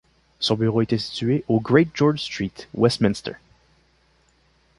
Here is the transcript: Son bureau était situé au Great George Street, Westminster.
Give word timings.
Son 0.39 0.55
bureau 0.55 0.81
était 0.81 0.97
situé 0.97 1.43
au 1.47 1.59
Great 1.59 1.89
George 1.93 2.19
Street, 2.23 2.49
Westminster. 2.73 3.33